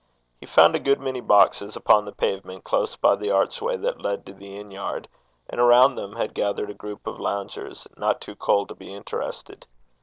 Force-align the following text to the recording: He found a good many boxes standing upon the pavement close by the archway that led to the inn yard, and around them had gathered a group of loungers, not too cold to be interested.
He 0.39 0.47
found 0.47 0.75
a 0.75 0.79
good 0.79 0.99
many 0.99 1.21
boxes 1.21 1.73
standing 1.73 1.79
upon 1.85 2.05
the 2.05 2.11
pavement 2.11 2.63
close 2.63 2.95
by 2.95 3.15
the 3.15 3.29
archway 3.29 3.77
that 3.77 4.01
led 4.01 4.25
to 4.25 4.33
the 4.33 4.55
inn 4.55 4.71
yard, 4.71 5.07
and 5.47 5.61
around 5.61 5.93
them 5.93 6.15
had 6.15 6.33
gathered 6.33 6.71
a 6.71 6.73
group 6.73 7.05
of 7.05 7.19
loungers, 7.19 7.87
not 7.97 8.19
too 8.19 8.35
cold 8.35 8.69
to 8.69 8.73
be 8.73 8.91
interested. 8.91 9.67